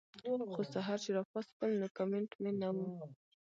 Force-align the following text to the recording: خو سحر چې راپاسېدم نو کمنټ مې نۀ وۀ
خو 0.51 0.61
سحر 0.73 0.97
چې 1.03 1.09
راپاسېدم 1.17 1.71
نو 1.81 1.87
کمنټ 1.97 2.29
مې 2.41 2.51
نۀ 2.59 2.69
وۀ 2.75 2.85